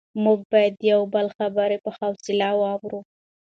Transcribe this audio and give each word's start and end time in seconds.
موږ 0.23 0.39
باید 0.51 0.73
د 0.77 0.81
یو 0.93 1.01
بل 1.13 1.27
خبرې 1.37 1.77
په 1.83 1.89
حوصله 1.97 2.49
واورو 2.61 2.99